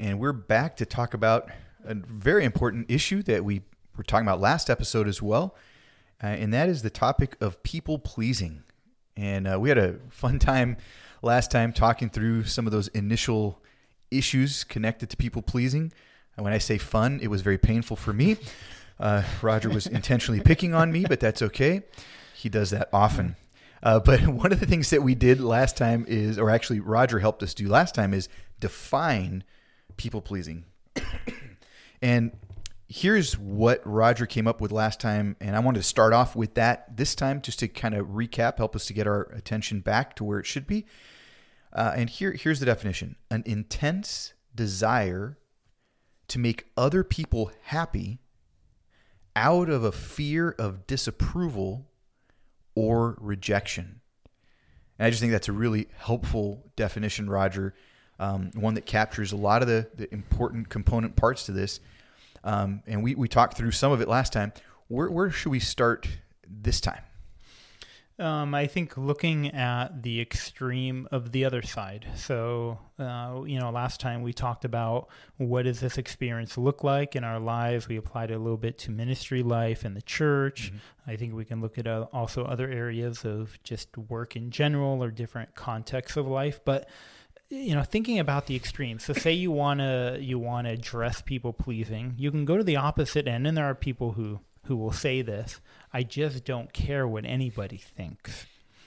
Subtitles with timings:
[0.00, 1.50] and we're back to talk about
[1.84, 3.60] a very important issue that we
[3.96, 5.54] were talking about last episode as well,
[6.22, 8.64] uh, and that is the topic of people pleasing.
[9.14, 10.78] And uh, we had a fun time
[11.20, 13.62] last time talking through some of those initial
[14.10, 15.92] issues connected to people pleasing.
[16.34, 18.36] And when I say fun, it was very painful for me.
[18.98, 21.80] Uh, Roger was intentionally picking on me, but that's okay.
[22.34, 23.36] He does that often.
[23.82, 27.18] Uh, but one of the things that we did last time is, or actually Roger
[27.18, 29.42] helped us do last time, is define
[30.00, 30.64] people pleasing.
[32.00, 32.32] and
[32.88, 35.36] here's what Roger came up with last time.
[35.42, 38.56] And I wanted to start off with that this time just to kind of recap,
[38.56, 40.86] help us to get our attention back to where it should be.
[41.72, 45.38] Uh, and here, here's the definition an intense desire
[46.28, 48.20] to make other people happy
[49.36, 51.90] out of a fear of disapproval
[52.74, 54.00] or rejection.
[54.98, 57.74] And I just think that's a really helpful definition, Roger.
[58.20, 61.80] Um, one that captures a lot of the, the important component parts to this.
[62.44, 64.52] Um, and we, we talked through some of it last time.
[64.88, 66.06] Where, where should we start
[66.46, 67.02] this time?
[68.18, 72.06] Um, I think looking at the extreme of the other side.
[72.16, 77.16] So, uh, you know, last time we talked about what does this experience look like
[77.16, 77.88] in our lives.
[77.88, 80.66] We applied it a little bit to ministry life and the church.
[80.66, 81.10] Mm-hmm.
[81.10, 85.02] I think we can look at uh, also other areas of just work in general
[85.02, 86.60] or different contexts of life.
[86.62, 86.90] But
[87.50, 89.04] you know, thinking about the extremes.
[89.04, 93.26] So, say you wanna you wanna address people pleasing, you can go to the opposite
[93.26, 95.60] end, and there are people who who will say this
[95.92, 98.46] I just don't care what anybody thinks.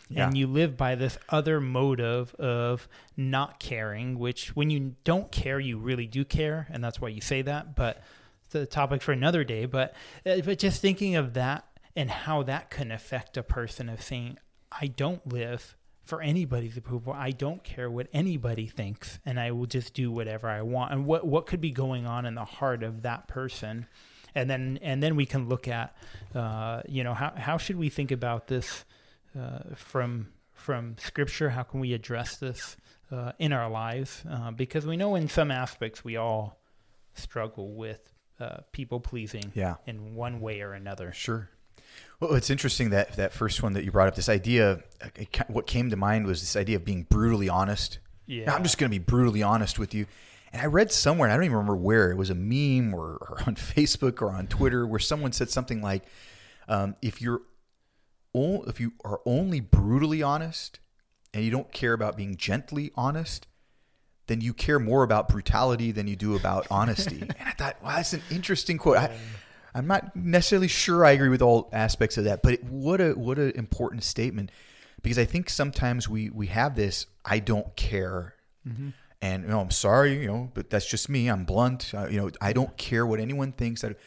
[0.10, 0.28] Yeah.
[0.28, 2.88] And you live by this other motive of
[3.18, 6.68] not caring, which when you don't care, you really do care.
[6.70, 7.76] And that's why you say that.
[7.76, 8.04] But
[8.46, 9.66] it's a topic for another day.
[9.66, 11.66] But, uh, but just thinking of that
[11.96, 14.38] and how that can affect a person of saying,
[14.72, 17.14] I don't live for anybody's approval.
[17.14, 20.92] I don't care what anybody thinks, and I will just do whatever I want.
[20.92, 23.88] And what what could be going on in the heart of that person
[24.36, 25.96] and then and then we can look at
[26.36, 28.86] uh, you know how how should we think about this
[29.40, 32.78] uh, from from scripture how can we address this
[33.12, 36.60] uh, in our lives uh, because we know in some aspects we all
[37.14, 38.00] struggle with
[38.40, 39.76] uh, people pleasing yeah.
[39.86, 41.50] in one way or another sure
[42.24, 44.84] well, it's interesting that that first one that you brought up, this idea,
[45.48, 48.00] what came to mind was this idea of being brutally honest.
[48.26, 48.46] Yeah.
[48.46, 50.06] Now, I'm just going to be brutally honest with you.
[50.52, 53.18] And I read somewhere, and I don't even remember where, it was a meme or,
[53.18, 56.04] or on Facebook or on Twitter where someone said something like,
[56.68, 57.42] um, if you're
[58.36, 60.80] if you are only brutally honest
[61.34, 63.46] and you don't care about being gently honest,
[64.28, 67.22] then you care more about brutality than you do about honesty.
[67.22, 68.98] and I thought, wow, that's an interesting quote.
[68.98, 69.16] I,
[69.76, 73.40] I'm not necessarily sure I agree with all aspects of that, but what a what
[73.40, 74.52] an important statement
[75.02, 78.36] because I think sometimes we we have this I don't care.
[78.68, 78.90] Mm-hmm
[79.24, 81.30] and you know, I'm sorry, you know, but that's just me.
[81.30, 81.94] I'm blunt.
[81.96, 83.82] Uh, you know, I don't care what anyone thinks.
[83.82, 83.98] That,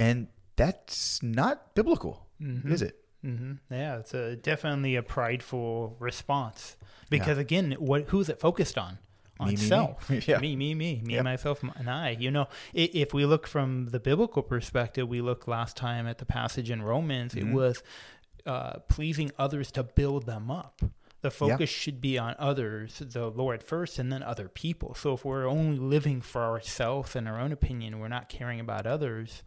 [0.00, 2.72] and that's not biblical, mm-hmm.
[2.72, 2.98] is it?
[3.24, 3.52] Mm-hmm.
[3.72, 6.76] Yeah, it's a, definitely a prideful response
[7.08, 7.42] because yeah.
[7.42, 8.98] again, what who's it focused on?
[9.40, 10.20] On me, self, me.
[10.26, 10.38] Yeah.
[10.38, 11.24] me, me, me, me, yep.
[11.24, 12.10] myself, and I.
[12.10, 16.26] You know, if we look from the biblical perspective, we looked last time at the
[16.26, 17.34] passage in Romans.
[17.34, 17.50] Mm-hmm.
[17.50, 17.82] It was
[18.46, 20.82] uh, pleasing others to build them up.
[21.20, 21.66] The focus yeah.
[21.66, 24.94] should be on others, the Lord first, and then other people.
[24.94, 28.86] So if we're only living for ourselves and our own opinion, we're not caring about
[28.86, 29.42] others,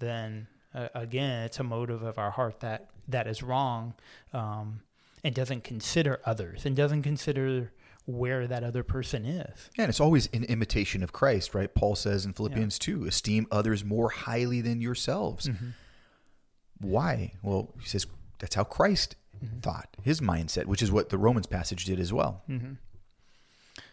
[0.00, 3.94] then uh, again, it's a motive of our heart that that is wrong,
[4.32, 4.80] um,
[5.22, 7.72] and doesn't consider others and doesn't consider
[8.06, 9.70] where that other person is.
[9.76, 11.72] Yeah, and it's always in imitation of Christ, right?
[11.74, 12.94] Paul says in Philippians yeah.
[12.96, 15.48] 2, esteem others more highly than yourselves.
[15.48, 15.68] Mm-hmm.
[16.80, 17.32] Why?
[17.42, 18.06] Well, he says
[18.38, 19.60] that's how Christ mm-hmm.
[19.60, 22.42] thought, his mindset, which is what the Romans passage did as well.
[22.48, 22.74] Mm-hmm.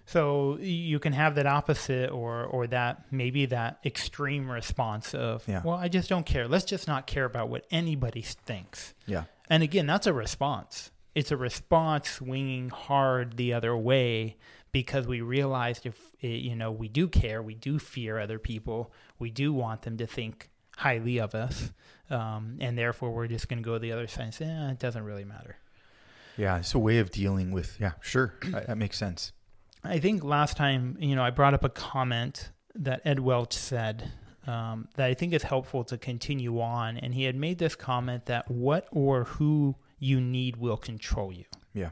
[0.06, 5.62] So you can have that opposite, or or that maybe that extreme response of, yeah.
[5.64, 6.50] well, I just don't care.
[6.50, 8.94] Let's just not care about what anybody thinks.
[9.06, 9.24] Yeah.
[9.50, 10.92] And again, that's a response.
[11.14, 14.38] It's a response swinging hard the other way
[14.72, 18.92] because we realized if it, you know we do care, we do fear other people,
[19.20, 21.72] we do want them to think highly of us,
[22.10, 24.80] um, and therefore we're just going to go the other side and say, eh, it
[24.80, 25.58] doesn't really matter.
[26.38, 27.78] Yeah, it's a way of dealing with.
[27.80, 29.34] Yeah, sure, that, that makes sense.
[29.84, 34.12] I think last time, you know, I brought up a comment that Ed Welch said
[34.48, 36.98] um, that I think is helpful to continue on.
[36.98, 41.46] And he had made this comment that what or who you need will control you.
[41.74, 41.92] Yeah.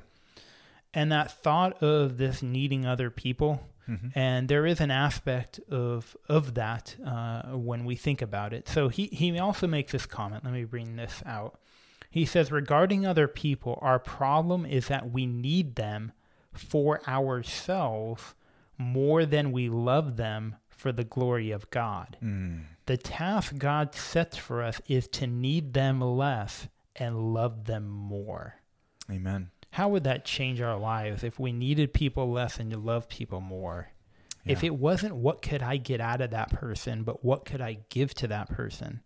[0.94, 4.12] And that thought of this needing other people, Mhm.
[4.16, 8.68] and there is an aspect of of that uh, when we think about it.
[8.68, 10.44] So he he also makes this comment.
[10.44, 11.60] Let me bring this out.
[12.10, 16.12] He says regarding other people, our problem is that we need them
[16.52, 18.34] for ourselves
[18.78, 22.18] more than we love them for the glory of God.
[22.24, 22.62] Mm.
[22.88, 26.68] The task God sets for us is to need them less
[27.00, 28.56] and love them more.
[29.10, 29.50] Amen.
[29.72, 33.90] How would that change our lives if we needed people less and loved people more?
[34.46, 37.80] If it wasn't what could I get out of that person, but what could I
[37.90, 39.02] give to that person?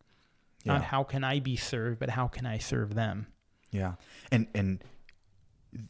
[0.63, 3.27] Not how can I be served, but how can I serve them?
[3.69, 3.95] Yeah,
[4.31, 4.81] and and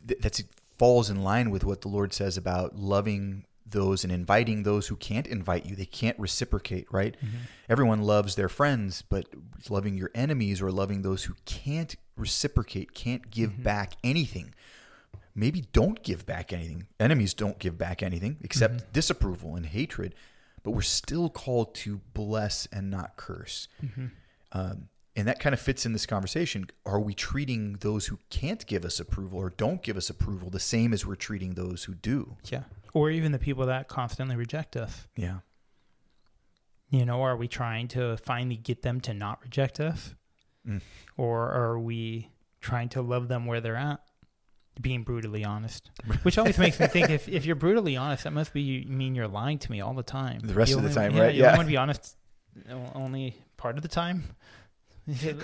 [0.07, 0.43] th- that's
[0.79, 4.95] falls in line with what the Lord says about loving those and inviting those who
[4.95, 5.75] can't invite you.
[5.75, 7.15] They can't reciprocate, right?
[7.17, 7.37] Mm-hmm.
[7.69, 9.25] Everyone loves their friends, but
[9.69, 13.63] loving your enemies or loving those who can't reciprocate, can't give mm-hmm.
[13.63, 14.53] back anything.
[15.35, 16.87] Maybe don't give back anything.
[16.99, 18.91] Enemies don't give back anything except mm-hmm.
[18.93, 20.13] disapproval and hatred,
[20.61, 23.67] but we're still called to bless and not curse.
[24.51, 26.65] Um, and that kind of fits in this conversation.
[26.85, 30.59] Are we treating those who can't give us approval or don't give us approval the
[30.59, 32.37] same as we're treating those who do?
[32.49, 32.63] Yeah.
[32.93, 35.07] Or even the people that constantly reject us.
[35.15, 35.39] Yeah.
[36.89, 40.13] You know, are we trying to finally get them to not reject us?
[40.67, 40.81] Mm.
[41.17, 42.29] Or are we
[42.61, 43.99] trying to love them where they're at?
[44.81, 45.91] Being brutally honest.
[46.23, 49.13] Which always makes me think if, if you're brutally honest, that must be you mean
[49.13, 50.39] you're lying to me all the time.
[50.43, 51.35] The rest You of the time, yeah, right?
[51.35, 51.55] You Yeah.
[51.55, 52.15] want to be honest
[52.95, 54.23] only part of the time.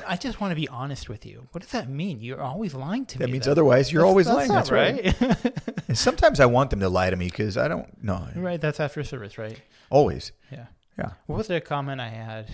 [0.08, 1.48] I just want to be honest with you.
[1.52, 2.22] What does that mean?
[2.22, 3.32] You're always lying to That me.
[3.32, 3.52] That means then.
[3.52, 4.96] otherwise you're That's- always that's lying.
[5.20, 5.54] That's right.
[5.90, 8.26] And sometimes I want them to lie to me because I don't know.
[8.36, 8.62] right.
[8.62, 9.60] That's after service, right?
[9.90, 10.32] Always.
[10.52, 10.68] Yeah.
[10.98, 11.12] Yeah.
[11.26, 12.48] What was the comment I had?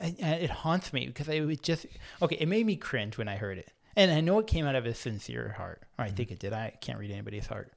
[0.00, 1.86] I, I- it haunts me because I would just
[2.20, 2.36] okay.
[2.36, 4.86] It made me cringe when I heard it, and I know it came out of
[4.86, 6.52] a sincere heart, or I think it did.
[6.52, 7.72] I can't read anybody's heart.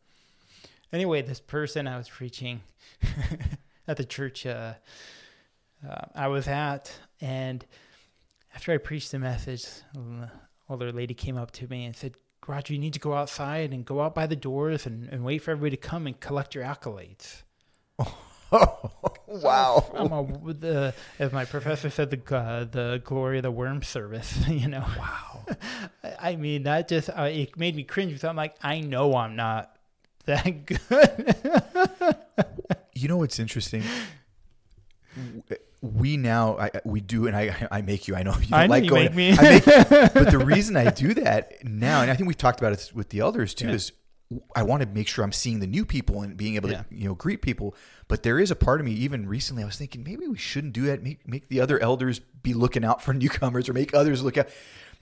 [0.93, 2.61] Anyway, this person I was preaching
[3.87, 4.73] at the church uh,
[5.87, 6.91] uh, I was at,
[7.21, 7.65] and
[8.55, 10.29] after I preached the message, an
[10.69, 12.15] older lady came up to me and said,
[12.47, 15.39] "Roger, you need to go outside and go out by the doors and, and wait
[15.39, 17.43] for everybody to come and collect your accolades."
[18.51, 18.91] Oh,
[19.27, 19.91] wow.
[19.95, 24.37] I'm a, the, as my professor said, the uh, the glory of the worm service.
[24.47, 24.85] You know.
[24.97, 25.45] Wow.
[26.03, 29.15] I- I mean, that just uh, it made me cringe because I'm like, I know
[29.15, 29.75] I'm not
[30.25, 32.15] that good.
[32.93, 33.83] You know what's interesting?
[35.93, 38.15] We now, I, we do, and I, I make you.
[38.15, 39.05] I know you don't I know like you going.
[39.05, 39.31] make me.
[39.37, 39.65] I make,
[40.13, 43.09] but the reason I do that now, and I think we've talked about it with
[43.09, 43.73] the elders too, Yeah.
[43.73, 43.91] is
[44.55, 46.83] I want to make sure I'm seeing the new people and being able Yeah.
[46.83, 47.75] to, you know, greet people.
[48.07, 50.73] But there is a part of me, even recently, I was thinking maybe we shouldn't
[50.73, 51.03] do that.
[51.03, 54.47] Make make the other elders be looking out for newcomers, or make others look out,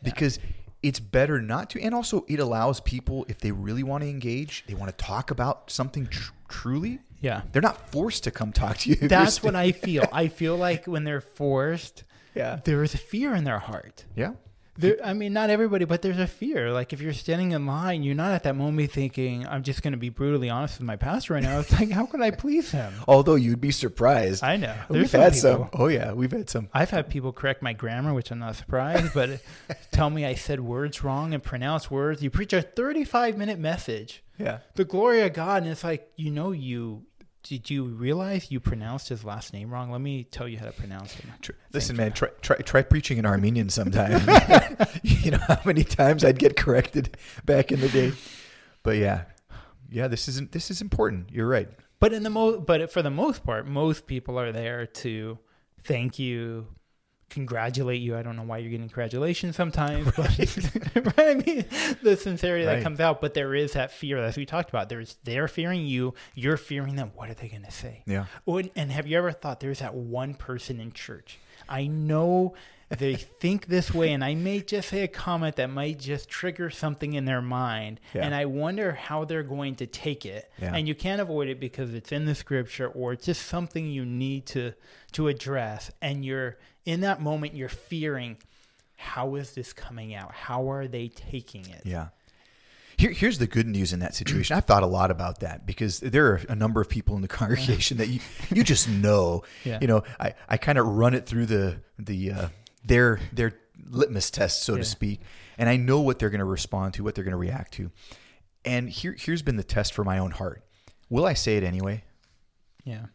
[0.04, 0.40] because
[0.82, 1.82] it's better not to.
[1.82, 5.32] And also, it allows people if they really want to engage, they want to talk
[5.32, 7.00] about something tr- truly.
[7.24, 8.96] Yeah, They're not forced to come talk to you.
[9.08, 10.06] That's what I feel.
[10.12, 12.04] I feel like when they're forced,
[12.36, 12.60] Yeah.
[12.66, 14.06] there is a fear in their heart.
[14.16, 14.34] Yeah.
[14.76, 16.72] There, I mean, not everybody, but there's a fear.
[16.72, 19.92] Like if you're standing in line, you're not at that moment thinking, "I'm just going
[19.92, 22.72] to be brutally honest with my pastor right now." It's like, how could I please
[22.72, 22.92] him?
[23.08, 24.44] Although you'd be surprised.
[24.44, 24.74] I know.
[24.90, 25.70] we've There's had some some.
[25.74, 26.70] Oh yeah, we've had some.
[26.74, 29.42] I've had people correct my grammar, which I'm not surprised, but
[29.92, 32.24] tell me I said words wrong and pronounce words.
[32.24, 34.58] You preach a 35 minute message, Yeah.
[34.74, 37.04] the glory of God, and it's like, you know, you
[37.44, 39.92] did you realize you pronounced his last name wrong?
[39.92, 41.30] Let me tell you how to pronounce him.
[41.42, 44.22] Tr- Listen, man, try, try try preaching in Armenian sometime.
[45.04, 48.14] you know how many times I'd get corrected back in the day.
[48.82, 49.26] But yeah,
[49.90, 51.32] yeah, this isn't this is important.
[51.32, 51.70] You're right.
[52.00, 55.38] But in the mo- but for the most part, most people are there to
[55.84, 56.68] thank you,
[57.34, 58.16] congratulate you.
[58.16, 61.14] I don't know why you're getting congratulations sometimes, but right?
[61.18, 61.66] I mean,
[62.02, 62.76] the sincerity Right.
[62.76, 63.22] that comes out.
[63.22, 64.90] But there is that fear, as we talked about.
[64.90, 67.12] There's they're fearing you, you're fearing them.
[67.16, 68.04] What are they going to say?
[68.06, 68.26] Yeah.
[68.48, 71.40] Oh, and- and have you ever thought there's that one person in church?
[71.68, 72.56] I know
[72.90, 76.70] they think this way, and I may just say a comment that might just trigger
[76.70, 78.26] something in their mind, Yeah.
[78.26, 80.52] and I wonder how they're going to take it.
[80.62, 80.76] Yeah.
[80.76, 84.06] And you can't avoid it because it's in the scripture, or it's just something you
[84.06, 84.74] need to
[85.14, 85.90] to address.
[86.02, 88.38] And you're in that moment, you're fearing,
[88.98, 90.32] how is this coming out?
[90.34, 91.82] How are they taking it?
[91.86, 92.08] Yeah.
[92.98, 94.56] Here, here's the good news in that situation.
[94.56, 97.28] I've thought a lot about that because there are a number of people in the
[97.40, 98.20] congregation that you,
[98.54, 99.44] you just know.
[99.64, 99.80] Yeah.
[99.82, 102.48] You know, I, I kind of run it through the the uh,
[102.86, 103.54] their their
[103.90, 104.80] litmus test, so Yeah.
[104.80, 105.22] to speak,
[105.58, 107.90] and I know what they're going to respond to, what they're going to react to.
[108.64, 110.64] And here here's been the test for my own heart.
[111.10, 112.04] Will I say it anyway?
[112.86, 113.08] Yeah.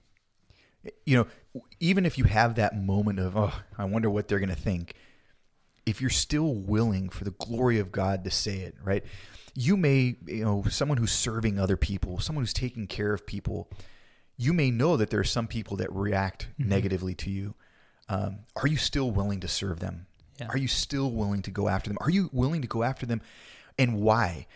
[1.07, 1.27] you know,
[1.81, 4.95] even if you have that moment of, oh, I wonder what they're going to think,
[5.87, 9.05] if you're still willing for the glory of God to say it, right?
[9.55, 13.71] You may, you know, someone who's serving other people, someone who's taking care of people,
[14.37, 16.69] you may know that there are some people that react Mm-hmm.
[16.69, 17.55] negatively to you.
[18.09, 20.07] Um, are you still willing to serve them?
[20.38, 20.47] Yeah.
[20.49, 21.99] Are you still willing to go after them?
[22.00, 23.21] Are you willing to go after them?
[23.79, 24.47] And why?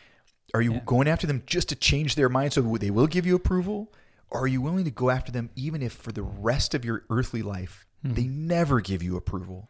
[0.55, 0.81] Are you Yeah.
[0.87, 3.93] going after them just to change their mind so they will give you approval?
[4.33, 7.05] Or are you willing to go after them even if for the rest of your
[7.11, 9.69] earthly life they never give you approval?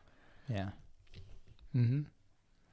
[0.49, 0.71] Yeah.
[1.77, 2.03] Mm-hmm.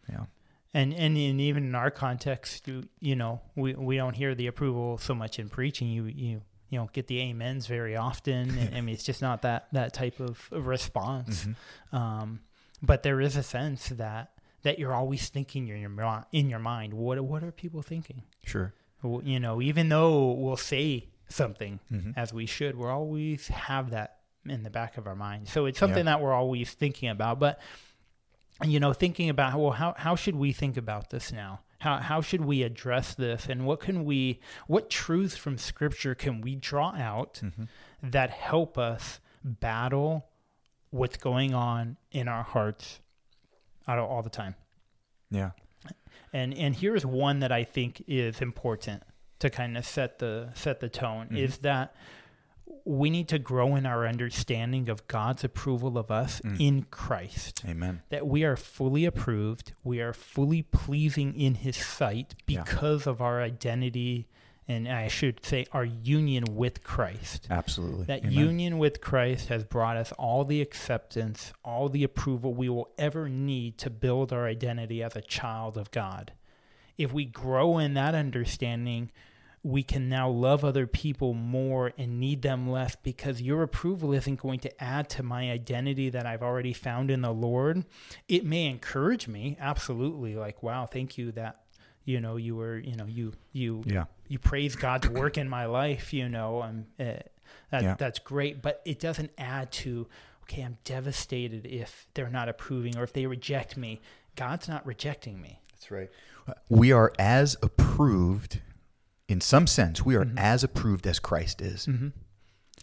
[0.07, 0.25] Yeah.
[0.73, 4.47] And, and and even in our context, you, you know, we, we don't hear the
[4.47, 5.89] approval so much in preaching.
[5.89, 8.57] You you you don't get the amens very often.
[8.57, 11.47] And, I mean, it's just not that that type of, of response.
[11.91, 12.41] Um,
[12.83, 14.31] but there is a sense that
[14.61, 16.93] that you're always thinking in your in your mind.
[16.93, 18.21] What what are people thinking?
[18.45, 18.73] Sure.
[19.03, 22.13] You know, even though we'll say something Mhm.
[22.17, 25.47] as we should, we'll always have that in the back of our mind.
[25.47, 27.39] So it's something that we're always thinking about.
[27.39, 27.59] But
[28.63, 31.61] you know, thinking about well, how how should we think about this now?
[31.79, 36.41] How how should we address this, and what can we what truths from Scripture can
[36.41, 37.41] we draw out
[38.03, 40.27] that help us battle
[40.89, 42.99] what's going on in our hearts
[43.87, 44.55] all, all the time?
[45.31, 45.51] Yeah.
[46.33, 49.03] And and here's one that I think is important
[49.39, 51.37] to kind of set the set the tone mm-hmm.
[51.37, 51.95] is that
[52.85, 56.59] we need to grow in our understanding of God's approval of us mm.
[56.59, 57.63] in Christ.
[57.67, 58.01] Amen.
[58.09, 62.63] That we are fully approved, we are fully pleasing in his sight Yeah.
[62.63, 64.27] because of our identity
[64.67, 67.47] and I should say our union with Christ.
[67.49, 68.05] Absolutely.
[68.05, 68.31] That Amen.
[68.31, 73.27] union with Christ has brought us all the acceptance, all the approval we will ever
[73.27, 76.33] need to build our identity as a child of God.
[76.99, 79.09] If we grow in that understanding,
[79.63, 84.39] we can now love other people more and need them less because your approval isn't
[84.39, 87.85] going to add to my identity that I've already found in the Lord.
[88.27, 91.61] It may encourage me, absolutely, like, wow, thank you that
[92.05, 94.05] you know you were you know you you Yeah.
[94.27, 97.03] you praise God's work in my life, you know, um, uh,
[97.71, 97.95] that, Yeah.
[97.97, 100.07] that's great, but it doesn't add to,
[100.43, 103.99] okay, I'm devastated if they're not approving or if they reject me.
[104.35, 105.59] God's not rejecting me.
[105.73, 106.09] That's right.
[106.69, 108.61] We are as approved,
[109.27, 110.37] in some sense, we are mm-hmm.
[110.37, 112.09] as approved as Christ is mm-hmm.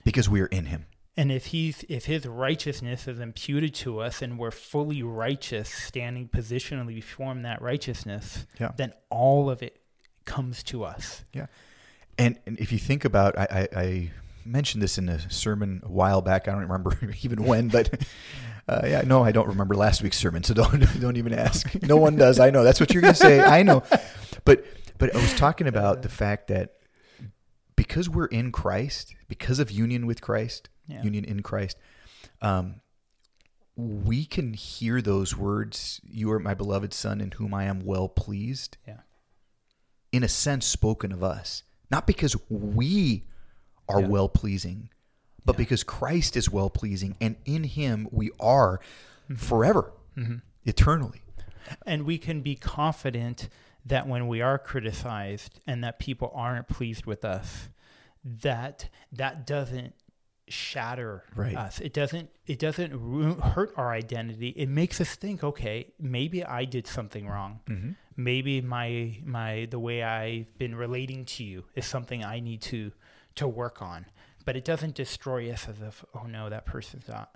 [0.05, 0.87] because we are in him.
[1.19, 6.29] And if he's if his righteousness is imputed to us and we're fully righteous, standing
[6.29, 8.73] positionally before him that righteousness, Yeah.
[8.77, 9.81] then all of it
[10.27, 11.25] comes to us.
[11.33, 11.47] Yeah.
[12.19, 14.11] And, and if you think about, I, I, I
[14.45, 16.49] mentioned this in a sermon a while back.
[16.49, 17.91] I don't remember even when, but
[18.69, 20.43] uh, yeah, no, I don't remember last week's sermon.
[20.43, 21.73] So don't don't even ask.
[21.83, 22.39] No one does.
[22.41, 23.41] I know that's what you're going to say.
[23.41, 23.83] I know,
[24.45, 24.65] but
[24.99, 26.75] but I was talking about the fact that
[27.77, 31.03] because we're in Christ, because of union with Christ, Yeah.
[31.03, 31.77] union in Christ,
[32.41, 32.81] um,
[33.77, 36.01] we can hear those words.
[36.05, 39.01] You are my beloved son, in whom I am well pleased Yeah.
[40.13, 43.25] in a sense spoken of us not because we
[43.89, 44.07] are Yeah.
[44.09, 44.89] well pleasing
[45.47, 45.59] but Yeah.
[45.65, 48.81] because christ is well pleasing and in him we are
[49.31, 49.37] Mm-hmm.
[49.37, 49.93] forever
[50.65, 51.23] eternally
[51.85, 53.49] And we can be confident
[53.85, 57.69] that when we are criticized and that people aren't pleased with us,
[58.25, 59.95] that that doesn't
[60.49, 61.57] shatter Right.
[61.57, 61.81] us.
[61.81, 64.51] It doesn't it doesn't ru- hurt our identity.
[64.51, 67.61] It makes us think, okay, maybe I did something wrong.
[68.17, 72.93] Maybe my my the way I've been relating to you is something I need to
[73.37, 74.07] to work on.
[74.47, 77.33] But it doesn't destroy us as if, oh no, that person's not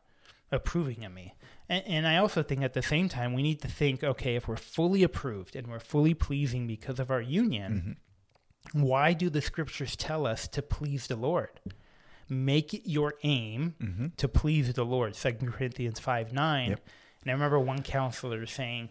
[0.51, 1.35] approving of me.
[1.69, 4.49] And, and I also think at the same time, we need to think okay, if
[4.49, 7.99] we're fully approved and we're fully pleasing because of our union,
[8.73, 8.83] mm-hmm.
[8.83, 11.61] why do the scriptures tell us to please the Lord?
[12.29, 14.07] Make it your aim mm-hmm.
[14.17, 15.17] to please the Lord.
[15.17, 16.71] Second Corinthians 5 9.
[16.71, 16.81] Yep.
[17.23, 18.91] And I remember one counselor saying,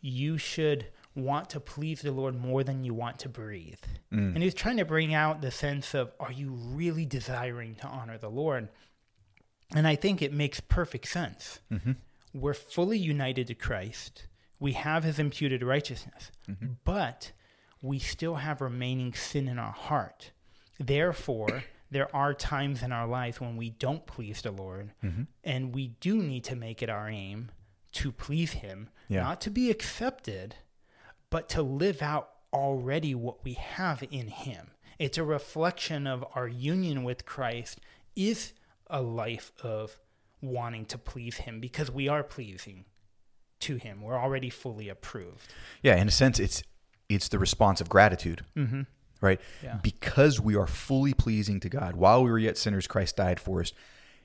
[0.00, 3.78] You should want to please the Lord more than you want to breathe.
[4.12, 4.34] Mm.
[4.34, 7.86] And he was trying to bring out the sense of, Are you really desiring to
[7.86, 8.68] honor the Lord?
[9.74, 11.60] And I think it makes perfect sense.
[11.72, 11.92] Mm-hmm.
[12.34, 14.26] We're fully united to Christ.
[14.60, 16.74] We have his imputed righteousness, mm-hmm.
[16.84, 17.32] but
[17.80, 20.32] we still have remaining sin in our heart.
[20.78, 25.22] Therefore, there are times in our lives when we don't please the Lord, mm-hmm.
[25.44, 27.50] and we do need to make it our aim
[27.92, 29.22] to please him, Yeah.
[29.22, 30.56] not to be accepted,
[31.34, 34.68] but to live out already what we have in him.
[35.00, 37.80] It's a reflection of our union with Christ
[38.14, 38.52] is
[38.88, 39.98] a life of
[40.40, 42.84] wanting to please him because we are pleasing
[43.58, 44.00] to him.
[44.00, 45.52] We're already fully approved.
[45.82, 46.62] yeah in a sense it's
[47.08, 48.82] it's the response of gratitude mm-hmm.
[49.20, 49.78] right Yeah.
[49.82, 53.60] because we are fully pleasing to god while we were yet sinners christ died for
[53.60, 53.72] us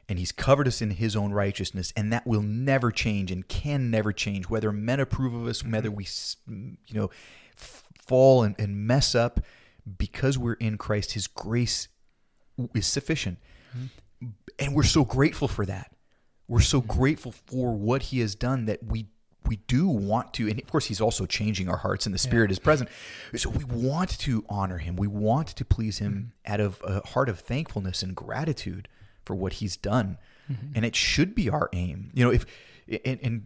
[0.10, 3.89] and he's covered us in his own righteousness and that will never change and can
[3.89, 6.72] never change whether men approve of us whether mm-hmm.
[6.72, 7.10] we you know
[7.56, 9.39] f- fall and, and mess up
[9.98, 11.88] because we're in christ his grace
[12.74, 13.38] is sufficient.
[13.75, 14.28] Mm-hmm.
[14.58, 15.96] And we're so grateful for that.
[16.48, 17.00] We're so mm-hmm.
[17.00, 19.08] grateful for what he has done that we
[19.48, 22.51] we do want to and of course he's also changing our hearts and the spirit
[22.51, 22.89] is present.
[23.36, 24.96] So we want to honor him.
[24.96, 28.88] We want to please him out of a heart of thankfulness and gratitude
[29.29, 30.17] for what he's done.
[30.51, 30.71] Mm-hmm.
[30.74, 32.09] And it should be our aim.
[32.15, 32.48] You know if
[33.05, 33.45] and, and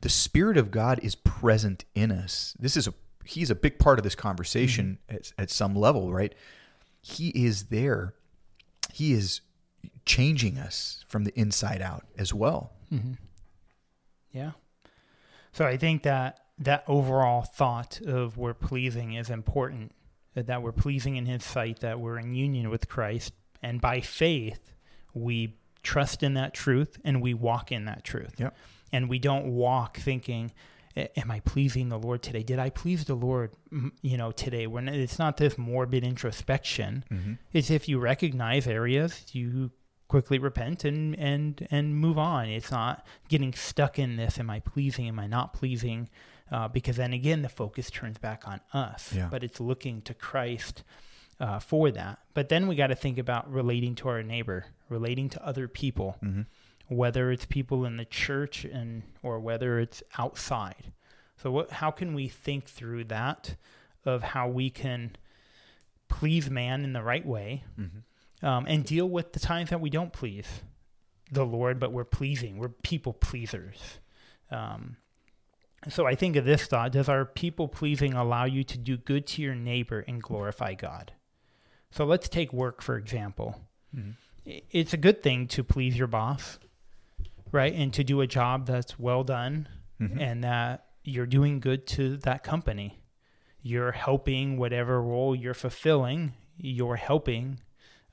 [0.00, 2.54] the spirit of god is present in us.
[2.56, 5.16] This is a he's a big part of this conversation mm-hmm.
[5.16, 6.32] at, at some level right?
[7.02, 8.14] He is there.
[8.92, 9.40] He is
[10.06, 12.70] changing us from the inside out as well.
[12.92, 13.14] Mm-hmm.
[14.30, 14.52] Yeah.
[15.50, 19.90] So I think that that overall thought of we're pleasing is important.
[20.34, 24.00] That, that we're pleasing in His sight, that we're in union with Christ, and by
[24.00, 24.73] faith
[25.14, 28.34] we trust in that truth and we walk in that truth.
[28.38, 28.56] Yep.
[28.92, 30.52] And we don't walk thinking,
[30.96, 32.42] "Am I pleasing the Lord today?
[32.42, 33.52] Did I please the Lord,
[34.02, 37.04] you know, today?" When it's not this morbid introspection.
[37.52, 39.70] It's if you recognize areas you
[40.08, 42.48] quickly repent and and and move on.
[42.48, 44.38] It's not getting stuck in this.
[44.38, 45.08] Am I pleasing?
[45.08, 46.08] Am I not pleasing?
[46.52, 49.12] Uh, because then again, the focus turns back on us.
[49.12, 49.28] Yeah.
[49.30, 50.84] But it's looking to Christ
[51.40, 52.18] uh, for that.
[52.34, 56.16] But then we got to think about relating to our neighbor, relating to other people,
[56.88, 60.92] whether it's people in the church and or whether it's outside.
[61.42, 61.70] So what?
[61.70, 63.56] How can we think through that
[64.04, 65.16] of how we can
[66.08, 67.64] please man in the right way?
[68.42, 70.46] um, and deal with the times that we don't please
[71.32, 72.58] the Lord, but we're pleasing.
[72.58, 73.98] We're people pleasers.
[74.50, 74.96] Um,
[75.88, 79.26] so I think of this thought Does our people pleasing allow you to do good
[79.28, 81.12] to your neighbor and glorify God?
[81.90, 83.60] So let's take work, for example.
[83.96, 84.14] I-
[84.46, 86.58] It's a good thing to please your boss,
[87.50, 87.72] right?
[87.72, 89.68] And to do a job that's well done
[90.20, 93.00] and that you're doing good to that company.
[93.62, 97.60] You're helping whatever role you're fulfilling, you're helping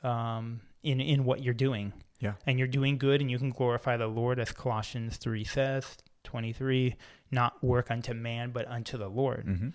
[0.03, 1.91] um, in in what you're doing.
[2.21, 2.33] Yeah.
[2.45, 6.53] And you're doing good, and you can glorify the Lord, as Colossians three says, twenty
[6.53, 6.95] three.
[7.31, 9.45] Not work unto man, but unto the Lord.
[9.45, 9.69] Mm-hmm.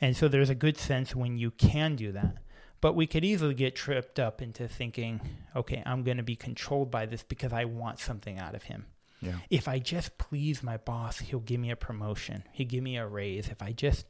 [0.00, 2.38] And so there's a good sense when you can do that.
[2.84, 5.18] But we could easily get tripped up into thinking,
[5.56, 8.84] okay, I'm going to be controlled by this because I want something out of him.
[9.22, 9.36] Yeah.
[9.48, 12.44] If I just please my boss, he'll give me a promotion.
[12.52, 13.48] He'll give me a raise.
[13.48, 14.04] If I just,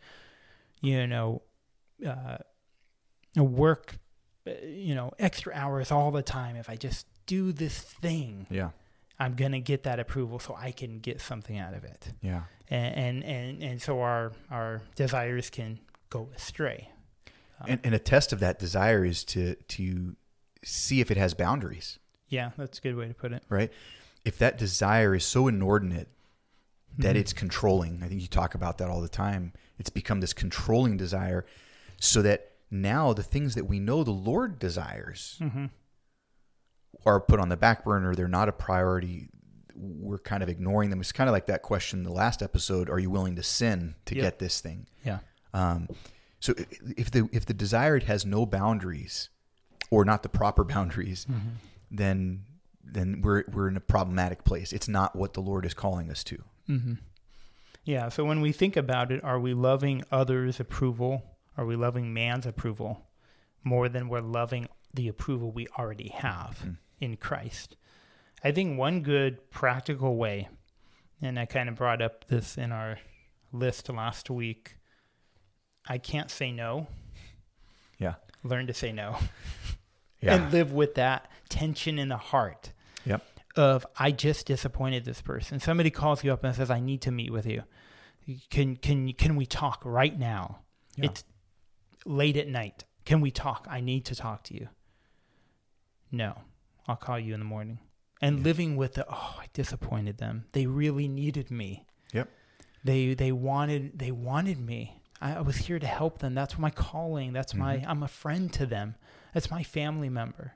[0.82, 1.42] you know,
[2.04, 2.38] uh,
[3.36, 3.96] work,
[4.44, 8.70] uh, you know, extra hours all the time, if I just do this thing, Yeah.
[9.20, 12.08] I'm going to get that approval so I can get something out of it.
[12.22, 12.42] Yeah.
[12.68, 15.78] And, and, and, and so our, our desires can
[16.10, 16.88] go astray.
[17.66, 20.16] And, and a test of that desire is to to
[20.62, 23.42] see if it has boundaries, Yeah, that's a good way to put it.
[23.48, 23.70] right?
[24.24, 26.08] If that desire is so inordinate
[26.98, 27.18] that Mhm.
[27.20, 29.52] it's controlling, I think you talk about that all the time.
[29.78, 31.44] It's become this controlling desire,
[32.00, 35.66] so that now the things that we know the Lord desires Mm-hmm.
[37.06, 38.14] are put on the back burner.
[38.14, 39.28] They're not a priority.
[39.74, 41.00] We're kind of ignoring them.
[41.00, 43.96] It's kind of like that question in the last episode: Are you willing to sin
[44.06, 44.22] to Yep.
[44.22, 44.86] get this thing?
[45.04, 45.18] Yeah.
[45.52, 45.88] Um,
[46.44, 46.52] so
[46.98, 49.30] if the if the desire has no boundaries,
[49.90, 51.26] or not the proper boundaries,
[51.90, 52.44] then
[52.84, 54.70] then we're we're in a problematic place.
[54.70, 56.44] It's not what the Lord is calling us to.
[56.68, 56.94] Mm-hmm.
[57.84, 58.10] Yeah.
[58.10, 61.22] So when we think about it, are we loving others' approval?
[61.56, 63.06] Are we loving man's approval
[63.62, 66.62] more than we're loving the approval we already have
[67.00, 67.76] in Christ?
[68.42, 70.50] I think one good practical way,
[71.22, 72.98] and I kind of brought up this in our
[73.50, 74.76] list last week.
[75.86, 76.86] I can't say no.
[77.98, 78.14] Yeah.
[78.42, 79.16] Learn to say no.
[80.20, 80.36] Yeah.
[80.36, 82.72] and live with that tension in the heart
[83.04, 83.22] Yep.
[83.56, 85.60] of I just disappointed this person.
[85.60, 87.64] Somebody calls you up and says, "I need to meet with you.
[88.48, 90.60] Can can can we talk right now?
[90.96, 91.06] Yeah.
[91.10, 91.24] It's
[92.06, 92.84] late at night.
[93.04, 93.66] Can we talk?
[93.68, 94.68] I need to talk to you."
[96.10, 96.38] No,
[96.88, 97.78] I'll call you in the morning.
[98.22, 100.46] And living with the oh, I disappointed them.
[100.52, 101.84] They really needed me.
[102.14, 102.30] Yep.
[102.82, 105.02] They they wanted they wanted me.
[105.20, 106.34] I, I was here to help them.
[106.34, 107.32] That's my calling.
[107.32, 108.96] That's my I'm a friend to them.
[109.32, 110.54] That's my family member.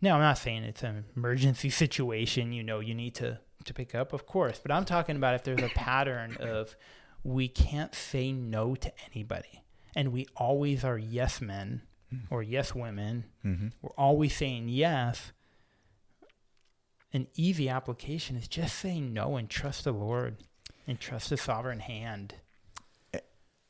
[0.00, 3.94] Now I'm not saying it's an emergency situation, you know, you need to to pick
[3.94, 6.74] up, of course, but I'm talking about if there's a pattern of
[7.22, 9.62] we can't say no to anybody
[9.94, 11.82] and we always are yes men
[12.30, 13.24] or yes women.
[13.44, 13.68] Mm-hmm.
[13.82, 15.32] We're always saying yes.
[17.12, 20.36] An easy application is just saying no and trust the Lord
[20.86, 22.34] and trust the sovereign hand.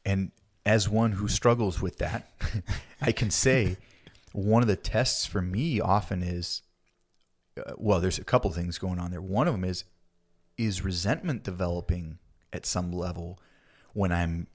[0.05, 0.31] And
[0.67, 2.31] as one who struggles with that,
[3.01, 3.77] I can say
[4.33, 6.63] one of the tests for me often is
[7.59, 9.21] uh, well, there's a couple things going on there.
[9.23, 9.85] One of them is
[10.57, 12.19] is resentment developing
[12.53, 13.39] at some level
[13.95, 14.47] when I'm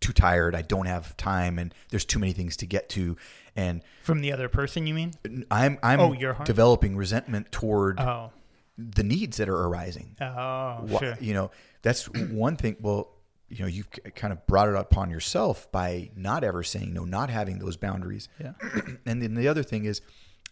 [0.00, 3.16] too tired, I don't have time, and there's too many things to get to,
[3.56, 5.14] and From the other person, you mean?
[5.50, 6.46] I'm I'm Oh, your heart?
[6.46, 8.30] developing resentment toward Oh.
[8.76, 10.16] the needs that are arising.
[10.20, 11.16] Oh, Wha- sure.
[11.20, 11.50] You know,
[11.82, 12.76] that's one thing.
[12.80, 13.08] Well,
[13.48, 17.30] you know, you've kind of brought it upon yourself by not ever saying no, not
[17.30, 18.28] having those boundaries.
[18.40, 18.52] Yeah.
[19.06, 20.00] and then the other thing is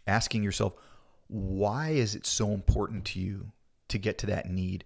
[0.06, 0.74] asking yourself,
[1.28, 3.52] why is it so important to you
[3.88, 4.84] to get to that need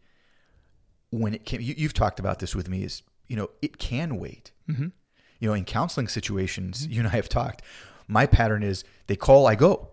[1.11, 1.61] when it can?
[1.61, 2.85] You, you've talked about this with me.
[2.85, 4.53] Is you know, it can wait.
[4.69, 4.89] Mm-hmm.
[5.41, 7.63] You know, in counseling situations, you and I have talked.
[8.09, 9.91] My pattern is they call, I go.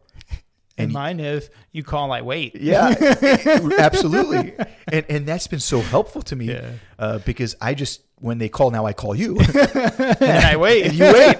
[0.77, 2.55] And y- mine is you call, I wait.
[2.59, 2.95] yeah,
[3.77, 4.53] absolutely.
[4.91, 6.71] And and that's been so helpful to me Yeah.
[6.99, 10.86] uh, because I just when they call now I call you and I wait.
[10.86, 11.36] and you wait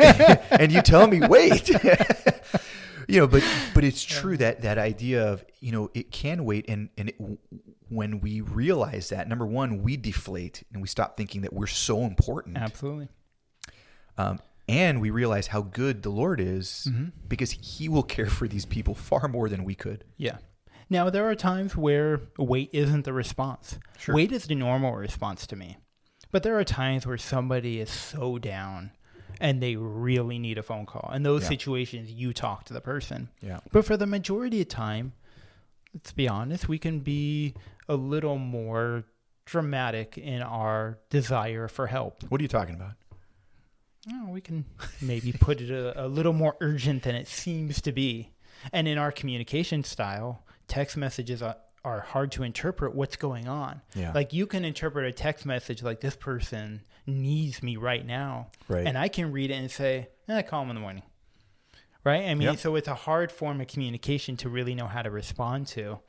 [0.52, 1.70] and you tell me wait.
[3.08, 3.44] you know, but
[3.74, 7.16] but it's true that that idea of you know it can wait and and it,
[7.90, 12.02] when we realize that number one we deflate and we stop thinking that we're so
[12.04, 13.08] important Absolutely.
[14.18, 17.06] um, and we realize how good the Lord is Mm-hmm.
[17.28, 20.04] because He will care for these people far more than we could.
[20.18, 20.38] Yeah.
[20.90, 23.80] Now there are times where wait isn't the response.
[23.98, 24.16] Sure.
[24.16, 25.78] Wait is the normal response to me.
[26.32, 28.92] But there are times where somebody is so down
[29.40, 31.12] and they really need a phone call.
[31.14, 31.50] In those Yeah.
[31.50, 33.30] situations you talk to the person.
[33.42, 33.60] Yeah.
[33.72, 35.14] But for the majority of time,
[35.94, 37.56] let's be honest, we can be
[37.90, 39.04] a little more
[39.46, 42.24] dramatic in our desire for help.
[42.30, 42.94] What are you talking about?
[44.12, 44.66] Oh, we can
[45.02, 48.32] maybe put it a, a little more urgent than it seems to be.
[48.72, 53.82] And in our communication style, text messages are, are hard to interpret what's going on.
[53.96, 54.12] Yeah.
[54.14, 58.48] Like you can interpret a text message like this person needs me right now.
[58.70, 58.86] Right.
[58.88, 61.04] And I can read it and say, eh, call him in the morning.
[62.06, 62.24] Right?
[62.24, 62.56] I mean, Yeah.
[62.56, 66.00] so it's a hard form of communication to really know how to respond to.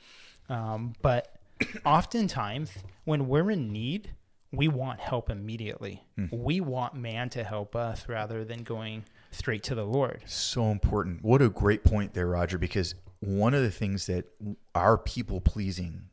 [0.49, 1.37] Um, but
[1.87, 2.71] oftentimes,
[3.05, 4.11] when we're in need,
[4.57, 6.05] we want help immediately.
[6.17, 6.27] Hmm.
[6.31, 10.23] We want man to help us rather than going straight to the Lord.
[10.27, 11.23] So important.
[11.23, 14.27] What a great point there, Roger, because one of the things that
[14.75, 16.05] our people pleasing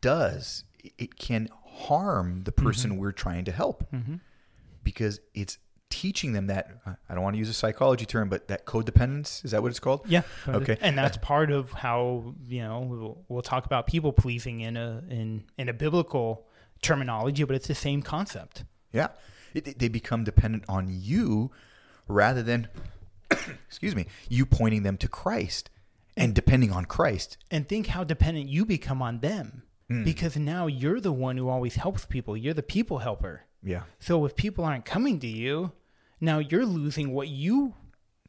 [0.00, 0.64] does,
[0.98, 3.88] it can harm the person we're trying to help
[4.82, 5.58] because it's
[5.88, 6.68] teaching them that,
[7.08, 9.80] I don't want to use a psychology term, but that codependence, is that what it's
[9.80, 10.02] called?
[10.08, 10.22] Yeah.
[10.48, 10.76] Okay.
[10.80, 15.02] And that's part of how, you know, we'll, we'll talk about people pleasing in a
[15.08, 16.48] in in a biblical
[16.84, 18.64] terminology, but it's the same concept.
[18.92, 19.08] Yeah.
[19.54, 21.50] It, they become dependent on you
[22.08, 22.68] rather than,
[23.30, 25.70] excuse me, you pointing them to Christ
[26.16, 27.36] and depending on Christ.
[27.50, 29.62] And think how dependent you become on them.
[29.90, 30.04] Mm.
[30.04, 32.36] Because now you're the one who always helps people.
[32.36, 33.42] You're the people helper.
[33.62, 33.82] Yeah.
[33.98, 35.72] So if people aren't coming to you,
[36.20, 37.74] now you're losing what you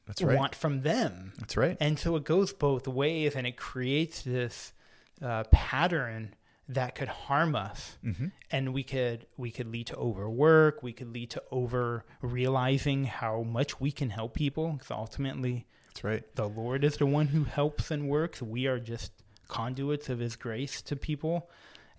[0.05, 0.37] That's right.
[0.37, 1.33] want from them.
[1.39, 1.77] That's right.
[1.79, 4.73] And so it goes both ways and it creates this
[5.21, 6.35] uh, pattern
[6.67, 7.97] that could harm us.
[8.03, 8.31] Mhm.
[8.49, 13.43] And we could we could lead to overwork, we could lead to over realizing how
[13.43, 16.35] much we can help people because ultimately That's right.
[16.35, 18.41] the Lord is the one who helps and works.
[18.41, 19.11] We are just
[19.47, 21.49] conduits of his grace to people.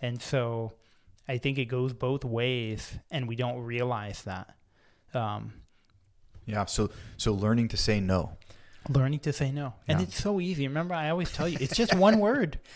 [0.02, 0.72] And so
[1.29, 4.57] I think it goes both ways and we don't realize that.
[5.14, 5.52] Um,
[6.44, 6.64] Yeah.
[6.66, 8.37] So so learning to say no.
[8.88, 9.75] Learning to say no.
[9.88, 10.07] And Yeah.
[10.07, 10.66] it's so easy.
[10.68, 12.59] Remember, I always tell you, it's just one word.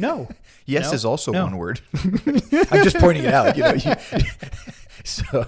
[0.00, 0.28] No.
[0.66, 1.44] Yes No, is also no.
[1.44, 1.80] one word.
[1.94, 3.56] I'm just pointing it out.
[3.56, 3.72] You know.
[3.72, 3.94] You,
[5.04, 5.46] so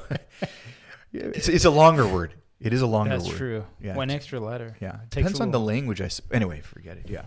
[1.12, 2.34] it's, it's a longer word.
[2.60, 3.30] It is a longer That's word.
[3.30, 3.64] That's true.
[3.80, 3.94] Yeah.
[3.96, 4.76] One extra letter.
[4.80, 4.96] Yeah.
[5.04, 6.00] It depends on the language.
[6.00, 6.60] I anyway.
[6.62, 7.08] Forget it.
[7.08, 7.26] Yeah.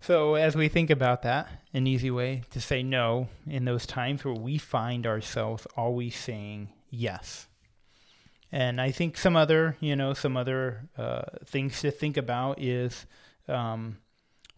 [0.00, 4.24] So, as we think about that, an easy way to say no in those times
[4.24, 7.46] where we find ourselves always saying yes.
[8.52, 13.06] And I think some other, you know, some other uh, things to think about is
[13.48, 13.96] um,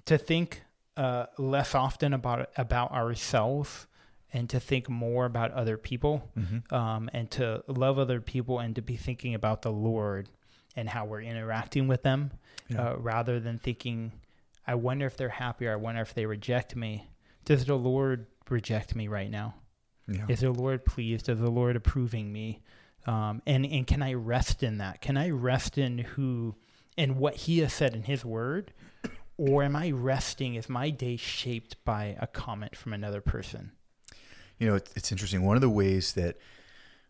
[0.07, 0.63] to think
[0.97, 3.87] uh, less often about about ourselves
[4.33, 6.75] and to think more about other people Mm-hmm.
[6.75, 10.29] um, and to love other people and to be thinking about the Lord
[10.77, 12.33] and how we're interacting with them
[12.69, 12.91] Yeah.
[12.91, 14.11] uh, rather than thinking,
[14.67, 17.07] I wonder if they're happy or I wonder if they reject me.
[17.45, 19.55] Does the Lord reject me right now?
[20.09, 20.27] yeah.
[20.29, 21.29] Is the Lord pleased?
[21.29, 22.61] Is the Lord approving me?
[23.07, 25.01] Um, and and can I rest in that?
[25.01, 26.55] Can I rest in who
[26.97, 28.73] and what He has said in His Word,
[29.37, 30.55] or am I resting?
[30.55, 33.73] Is my day shaped by a comment from another person?
[34.59, 35.43] You know, it's, it's interesting.
[35.43, 36.39] One of the ways that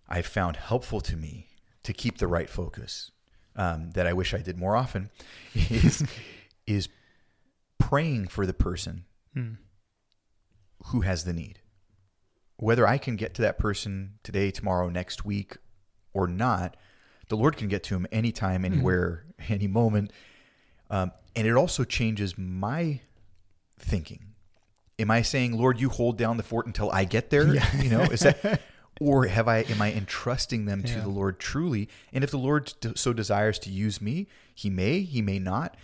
[0.09, 1.49] I found helpful to me
[1.83, 3.11] to keep the right focus,
[3.55, 5.11] um, that I wish I did more often,
[5.55, 6.03] is
[6.67, 6.89] is
[7.79, 9.05] praying for the person
[9.35, 9.55] Hmm.
[10.87, 11.61] who has the need.
[12.57, 15.57] Whether I can get to that person today, tomorrow, next week,
[16.15, 16.77] or not,
[17.29, 20.13] the Lord can get to him anytime, anywhere, any moment.
[20.91, 23.01] Um, and it also changes my
[23.79, 24.35] thinking.
[24.99, 27.53] Am I saying, Lord, you hold down the fort until I get there?
[27.83, 28.63] You know, is that,
[29.01, 31.89] or have I, am I entrusting them to the Lord truly?
[32.13, 35.77] And if the Lord so desires to use me, he may, he may not.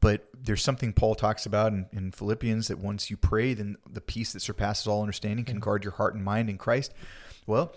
[0.00, 4.00] But there's something Paul talks about in, in Philippians that once you pray, then the
[4.00, 6.92] peace that surpasses all understanding can guard your heart and mind in Christ.
[7.46, 7.72] Well,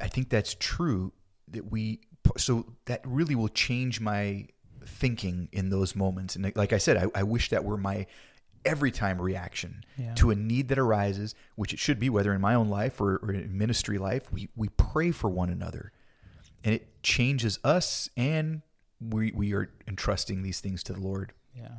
[0.00, 1.12] I think that's true
[1.52, 2.00] that we,
[2.36, 4.46] so that really will change my
[4.84, 6.34] thinking in those moments.
[6.36, 8.06] And like I said, I, I wish that were my
[8.64, 10.14] every time reaction Yeah.
[10.14, 13.16] to a need that arises, which it should be, whether in my own life or,
[13.16, 15.92] or in ministry life, we, we pray for one another.
[16.62, 18.62] And it changes us and
[19.00, 21.32] we, we are entrusting these things to the Lord.
[21.56, 21.78] Yeah.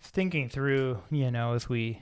[0.00, 2.00] Thinking through, you know, as we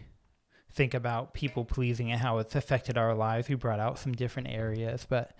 [0.73, 4.49] think about people pleasing and how it's affected our lives, we brought out some different
[4.49, 5.33] areas, but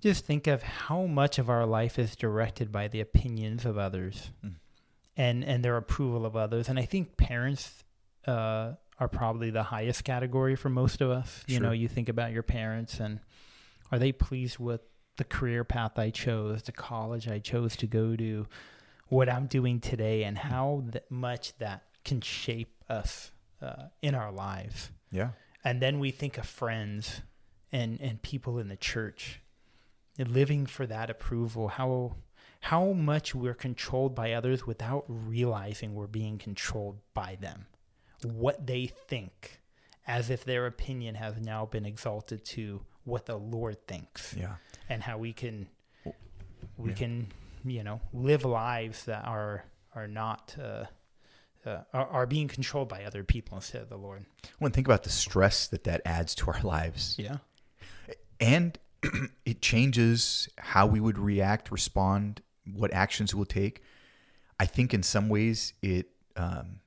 [0.00, 4.30] just think of how much of our life is directed by the opinions of others
[4.44, 4.54] Mm.
[5.16, 6.68] and and their approval of others.
[6.68, 7.84] And I think parents
[8.26, 11.42] uh, are probably the highest category for most of us.
[11.46, 11.62] You Sure.
[11.66, 13.20] know, you think about your parents and
[13.90, 14.82] are they pleased with
[15.16, 18.46] the career path I chose, the college I chose to go to,
[19.08, 24.30] what I'm doing today, and how that much that can shape us uh, in our
[24.32, 24.90] lives.
[25.10, 25.30] Yeah.
[25.64, 27.20] And then we think of friends
[27.72, 29.40] and, and people in the church
[30.18, 32.16] living for that approval, how
[32.62, 37.66] how much we're controlled by others without realizing we're being controlled by them.
[38.22, 39.60] What they think,
[40.06, 44.56] as if their opinion has now been exalted to what the Lord thinks Yeah.
[44.90, 45.68] and how we can
[46.76, 46.96] we Yeah.
[46.96, 47.32] can
[47.64, 50.84] you know live lives that are are not uh,
[51.64, 54.26] uh, are, are being controlled by other people instead of the Lord.
[54.58, 57.38] When think about the stress that that adds to our lives Yeah.
[58.38, 58.78] and
[59.44, 63.82] it changes how we would react, respond, what actions we'll take.
[64.58, 66.80] I think in some ways it um,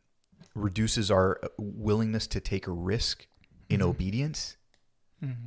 [0.55, 3.27] reduces our willingness to take a risk
[3.69, 3.89] in Mm-hmm.
[3.89, 4.57] obedience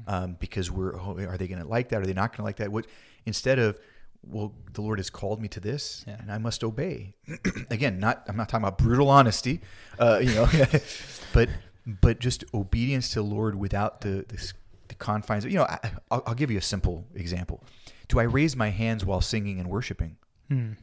[0.08, 2.00] um, because we're oh, are they going to like that?
[2.00, 2.72] Are they not going to like that?
[2.72, 2.86] What
[3.26, 3.78] instead of
[4.26, 6.16] well, the Lord has called me to this, Yeah.
[6.20, 7.14] and I must obey.
[7.70, 9.60] Again, not I'm not talking about brutal honesty,
[10.00, 10.48] uh, you know,
[11.34, 11.48] but
[11.86, 14.52] but just obedience to the Lord without the the,
[14.88, 15.44] the confines.
[15.44, 15.78] Of, you know, I,
[16.10, 17.64] I'll, I'll give you a simple example.
[18.08, 20.16] Do I raise my hands while singing and worshiping?
[20.50, 20.76] Mm.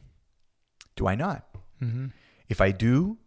[0.96, 1.44] Do I not?
[1.80, 2.06] hmm
[2.48, 3.18] If I do,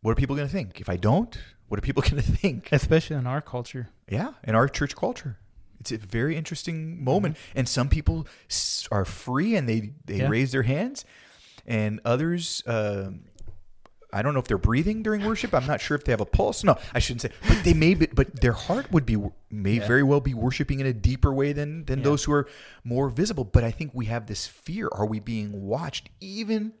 [0.00, 0.80] what are people going to think?
[0.80, 1.36] If I don't,
[1.68, 2.68] what are people going to think?
[2.72, 3.90] Especially in our culture.
[4.08, 5.38] Yeah, in our church culture.
[5.80, 7.36] It's a very interesting moment.
[7.54, 8.26] And some people
[8.90, 10.28] are free and they, they Yeah.
[10.28, 11.04] raise their hands,
[11.66, 13.24] and others, um
[14.14, 15.52] I don't know if they're breathing during worship.
[15.52, 16.62] I'm not sure if they have a pulse.
[16.62, 17.30] No, I shouldn't say.
[17.48, 19.16] But they may, be, but their heart would be
[19.50, 19.86] may Yeah.
[19.86, 22.04] very well be worshiping in a deeper way than than Yeah.
[22.04, 22.48] those who are
[22.84, 23.44] more visible.
[23.44, 26.72] But I think we have this fear: Are we being watched, even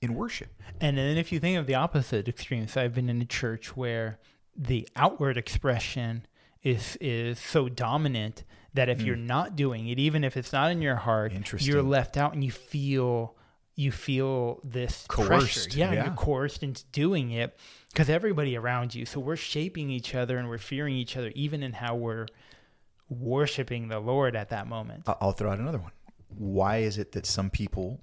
[0.00, 0.48] in worship?
[0.80, 4.18] And then if you think of the opposite extremes, I've been in a church where
[4.56, 6.26] the outward expression
[6.62, 8.44] is is so dominant
[8.74, 9.06] that if mm.
[9.06, 12.44] you're not doing it, even if it's not in your heart, you're left out and
[12.44, 13.36] you feel
[13.76, 15.78] you feel this Coerced, pressure.
[15.78, 16.04] Yeah, yeah.
[16.04, 17.56] you're coerced into doing it
[17.92, 19.04] because everybody around you.
[19.04, 22.26] So we're shaping each other and we're fearing each other, even in how we're
[23.10, 25.04] worshiping the Lord at that moment.
[25.06, 25.92] I'll throw out another one.
[26.28, 28.00] Why is it that some people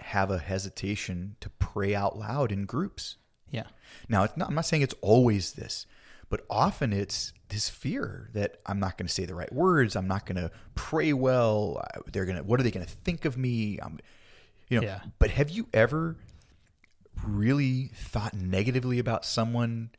[0.00, 3.16] have a hesitation to pray out loud in groups?
[3.50, 3.64] Yeah.
[4.08, 5.86] Now, it's not, I'm not saying it's always this,
[6.28, 9.96] but often it's this fear that I'm not going to say the right words.
[9.96, 11.82] I'm not going to pray well.
[12.12, 13.78] They're going to, what are they going to think of me?
[13.82, 13.98] I'm,
[14.68, 15.00] you know, Yeah.
[15.18, 16.16] but have you ever
[17.24, 19.90] really thought negatively about someone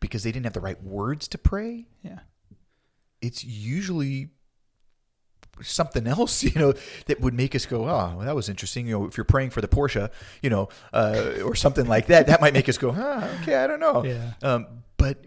[0.00, 1.86] because they didn't have the right words to pray?
[2.02, 2.20] Yeah.
[3.22, 4.28] it's usually
[5.62, 6.74] something else, you know,
[7.06, 8.86] that would make us go, oh, well, that was interesting.
[8.86, 10.10] You know, if you're praying for the Porsche,
[10.42, 13.66] you know, uh, or something like that, that might make us go, ah, okay, I
[13.66, 14.04] don't know.
[14.04, 14.32] Yeah.
[14.42, 14.66] Um,
[14.98, 15.24] but,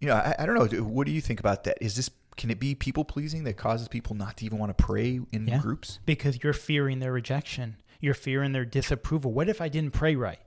[0.00, 0.82] you know, I, I don't know.
[0.84, 1.76] What do you think about that?
[1.82, 2.08] Is this,
[2.40, 5.46] can it be people pleasing that causes people not to even want to pray in
[5.46, 5.58] Yeah.
[5.58, 5.98] groups?
[6.06, 7.76] Because you're fearing their rejection.
[8.00, 9.30] You're fearing their disapproval.
[9.34, 10.40] What if I didn't pray right?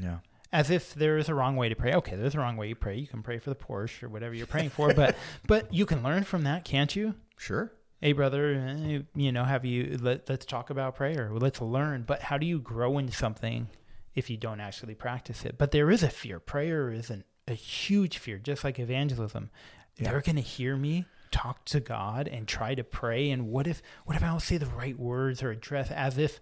[0.00, 0.20] Yeah.
[0.54, 1.94] as if there is a wrong way to pray.
[1.94, 2.96] Okay, there's a wrong way you pray.
[2.96, 6.02] You can pray for the Porsche or whatever you're praying for, but but you can
[6.02, 7.14] learn from that, can't you?
[7.38, 7.72] Sure.
[8.00, 11.30] Hey, brother, eh, you know, have you let let's talk about prayer.
[11.32, 12.04] Let's learn.
[12.06, 13.68] But how do you grow in something
[14.14, 15.56] if you don't actually practice it?
[15.58, 16.38] But there is a fear.
[16.40, 19.50] Prayer is an, a huge fear, just like evangelism.
[19.98, 20.10] Yeah.
[20.10, 23.30] They're going to hear me talk to God and try to pray.
[23.30, 26.40] And what if what if I don't say the right words or address as if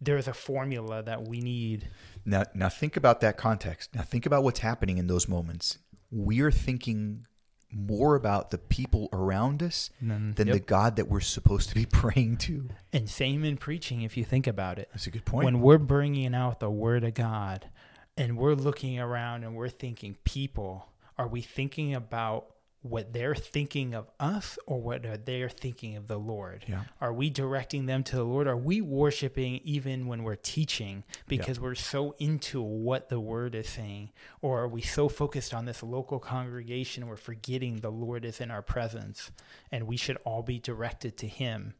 [0.00, 1.88] there's a formula that we need?
[2.24, 3.94] Now, now think about that context.
[3.94, 5.78] Now think about what's happening in those moments.
[6.10, 7.26] We are thinking
[7.72, 10.54] more about the people around us Then- than yep.
[10.54, 12.68] the God that we're supposed to be praying to.
[12.92, 14.88] And same in preaching, if you think about it.
[14.92, 15.44] That's a good point.
[15.44, 17.68] When we're bringing out the word of God
[18.16, 23.94] and we're looking around and we're thinking people, are we thinking about what they're thinking
[23.94, 26.64] of us or what are they thinking of the Lord?
[26.66, 26.84] Yeah.
[27.00, 28.46] Are we directing them to the Lord?
[28.46, 33.68] Are we worshiping even when we're teaching because we're so into what the word is
[33.68, 34.10] saying?
[34.40, 38.50] Or are we so focused on this local congregation we're forgetting the Lord is in
[38.50, 39.30] our presence
[39.70, 41.74] and we should all be directed to him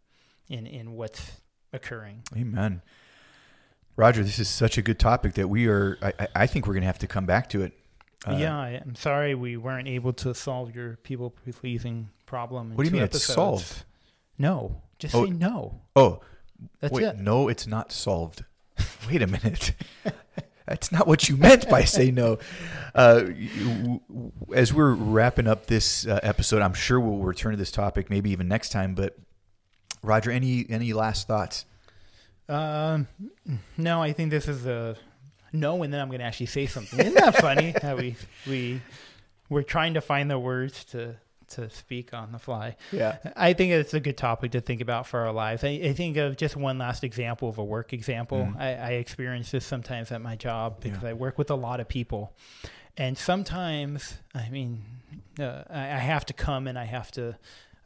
[0.49, 1.41] in, in what's
[1.73, 2.25] occurring?
[2.37, 2.83] Amen.
[3.97, 6.83] Roger, this is such a good topic that we are, I- I think we're going
[6.83, 7.73] to have to come back to it.
[8.26, 12.70] Uh, yeah, I, I'm sorry we weren't able to solve your people pleasing problem.
[12.72, 13.35] in What do you mean it's episodes.
[13.35, 13.85] solved?
[14.38, 15.24] No, just Oh.
[15.24, 15.80] say no.
[15.96, 16.20] Oh,
[16.80, 17.18] That's wait, it.
[17.18, 18.44] no, it's not solved.
[19.09, 19.72] Wait a minute.
[20.66, 22.38] That's not what you meant by say no.
[22.94, 23.24] Uh,
[24.54, 28.30] as we're wrapping up this uh, episode, I'm sure we'll return to this topic maybe
[28.30, 28.94] even next time.
[28.94, 29.16] But
[30.02, 31.64] Roger, any any last thoughts?
[32.48, 33.09] Um,
[33.76, 34.96] no, I think this is a
[35.53, 36.99] no, and then I'm going to actually say something.
[37.01, 37.75] Isn't that funny?
[37.83, 38.81] How we we
[39.49, 41.17] we're trying to find the words to
[41.49, 42.77] to speak on the fly.
[42.93, 43.19] Yeah.
[43.35, 45.65] I think it's a good topic to think about for our lives.
[45.65, 48.39] I, I think of just one last example of a work example.
[48.53, 48.61] Mhm.
[48.61, 51.09] I, I experience this sometimes at my job because Yeah.
[51.09, 52.33] I work with a lot of people.
[52.97, 54.85] And sometimes, I mean,
[55.41, 57.37] uh, I, I have to come and I have to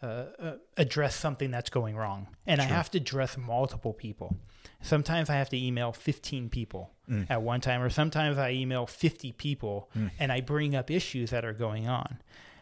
[0.03, 2.27] uh, uh, address something that's going wrong.
[2.47, 4.37] And I have to address multiple people.
[4.85, 7.27] Sometimes I have to email 15 people Mm.
[7.31, 10.11] at one time, or sometimes I email 50 people Mm.
[10.19, 12.19] and I bring up issues that are going on.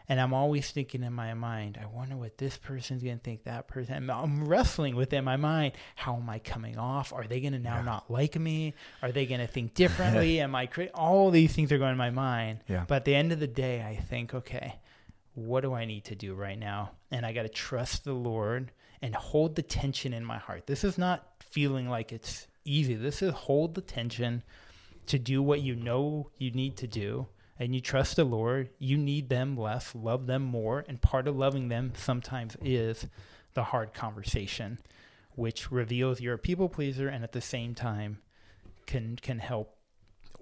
[0.09, 3.45] And I'm always thinking in my mind, I wonder what this person's going to think,
[3.45, 4.09] that person.
[4.09, 7.13] I'm wrestling within my mind, how am I coming off?
[7.13, 7.83] Are they going to now Yeah.
[7.83, 8.73] not like me?
[9.01, 10.41] Are they going to think differently?
[10.41, 12.59] am I cra- all these things are going in my mind.
[12.67, 12.83] Yeah.
[12.85, 14.75] But at the end of the day, I think, okay,
[15.33, 16.91] what do I need to do right now?
[17.11, 20.67] And I got to trust the Lord and hold the tension in my heart.
[20.67, 22.95] This is not feeling like it's easy.
[22.95, 24.43] This is hold the tension
[25.07, 27.27] to do what you know you need to do.
[27.59, 28.69] And you trust the Lord.
[28.79, 30.83] You need them less, love them more.
[30.87, 33.07] And part of loving them sometimes is
[33.53, 34.79] the hard conversation,
[35.35, 38.19] which reveals you're a people pleaser and at the same time
[38.85, 39.77] can can help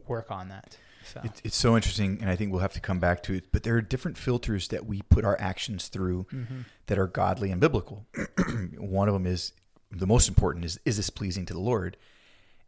[0.08, 0.78] work on that.
[1.06, 3.52] So It, it's so interesting, and I think we'll have to come back to it.
[3.52, 6.66] But there are different filters that we put our actions through Mhm.
[6.88, 8.06] that are godly and biblical.
[8.78, 9.54] One of them is
[9.92, 11.98] the most important is is this pleasing to the Lord?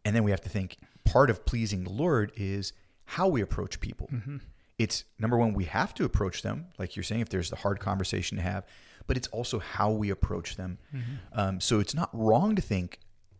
[0.04, 2.72] And then we have to think part of pleasing the Lord is
[3.06, 4.08] how we approach people.
[4.12, 4.38] Mm-hmm.
[4.78, 7.78] It's number one, we have to approach them, like you're saying, if there's the hard
[7.78, 8.66] conversation to have,
[9.06, 10.78] but it's also how we approach them.
[10.92, 11.14] Mm-hmm.
[11.32, 12.98] Um, so it's not wrong to think,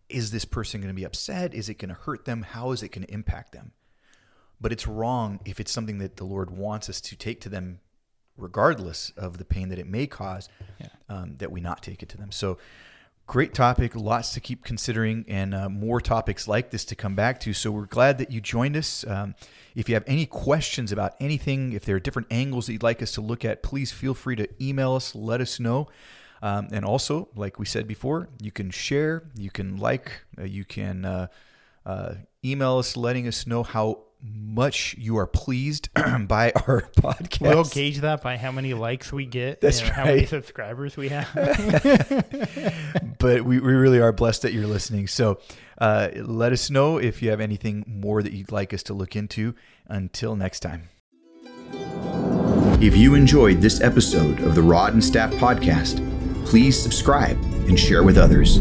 [0.09, 1.53] is this person going to be upset?
[1.53, 2.43] Is it going to hurt them?
[2.43, 3.73] How is it going to impact them?
[4.65, 7.81] But it's wrong if it's something that the Lord wants us to take to them,
[8.35, 10.49] regardless of the pain that it may cause,
[10.81, 10.87] Yeah.
[11.11, 12.33] um, that we not take it to them.
[12.33, 12.57] So,
[13.27, 17.41] great topic, lots to keep considering, and uh, more topics like this to come back
[17.41, 17.53] to.
[17.53, 19.07] So, we're glad that you joined us.
[19.07, 19.35] Um,
[19.75, 23.03] if you have any questions about anything, if there are different angles that you'd like
[23.03, 25.89] us to look at, please feel free to email us, let us know.
[26.41, 30.65] Um, and also, like we said before, you can share, you can like, uh, you
[30.65, 31.27] can uh,
[31.85, 37.41] uh, email us letting us know how much you are pleased by our podcast.
[37.41, 41.09] We'll gauge that by how many likes we get, That's and how many subscribers we
[41.09, 41.29] have.
[43.19, 45.07] but we, we really are blessed that you're listening.
[45.09, 45.41] So
[45.79, 49.17] uh, let us know if you have anything more that you'd like us to look
[49.17, 49.55] into.
[49.87, 50.89] Until next time.
[52.81, 55.97] If you enjoyed this episode of the Rod and Staff Podcast,
[56.47, 57.37] please subscribe
[57.69, 58.57] and share with others.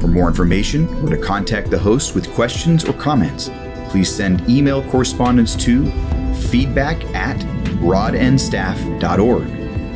[0.00, 3.50] For more information or to contact the host with questions or comments,
[3.88, 5.86] please send email correspondence to
[6.34, 7.38] feedback at
[7.80, 9.48] rodnstaff.org.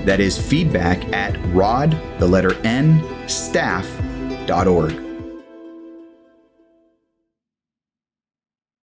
[0.07, 5.12] That is feedback at rod, the letter N, staff.org.